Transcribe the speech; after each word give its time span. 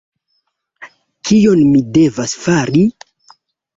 Kion 1.29 1.61
mi 1.75 1.83
devas 2.01 2.33
fari? 2.47 2.87